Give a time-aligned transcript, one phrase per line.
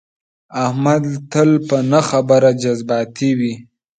[0.65, 3.53] احمد تل په نه خبره جذباتي وي.